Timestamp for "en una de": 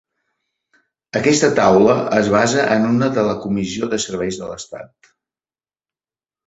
2.77-3.29